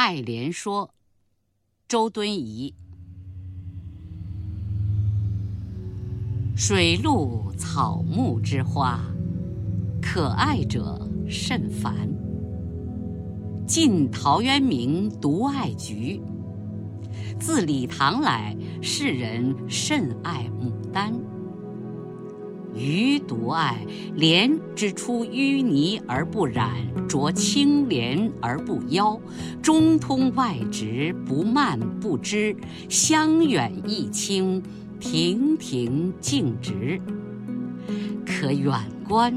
[0.00, 0.94] 爱莲说，
[1.88, 2.72] 周敦颐。
[6.56, 9.00] 水陆草木之花，
[10.00, 11.92] 可爱者甚蕃。
[13.66, 16.22] 晋陶渊明独爱菊。
[17.40, 21.12] 自李唐来，世人甚爱牡丹。
[22.78, 23.84] 余独爱
[24.14, 26.70] 莲之出淤泥而不染，
[27.08, 29.20] 濯清涟而不妖，
[29.60, 32.56] 中通外直，不蔓不枝，
[32.88, 34.62] 香远益清，
[35.00, 37.00] 亭亭净植。
[38.24, 38.72] 可远
[39.08, 39.34] 观，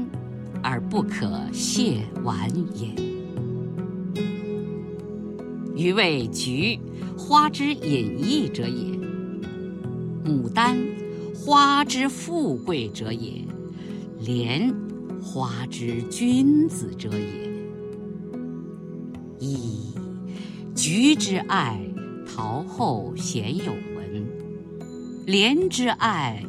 [0.62, 2.88] 而不可亵玩也。
[5.74, 6.78] 余谓菊，
[7.16, 9.00] 花之隐逸者也；
[10.24, 10.78] 牡丹。
[11.34, 13.44] 花之富贵者也，
[14.20, 14.72] 莲
[15.20, 17.52] 花之君子者也。
[19.40, 19.94] 噫！
[20.74, 21.80] 菊之爱，
[22.26, 24.24] 陶后鲜有闻；
[25.26, 26.44] 莲之爱，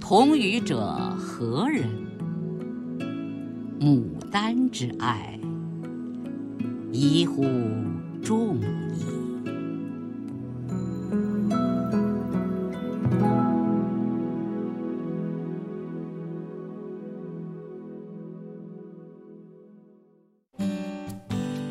[0.00, 1.88] 同予者何人？
[3.80, 5.38] 牡丹之爱，
[6.92, 7.44] 宜乎
[8.22, 9.25] 众矣。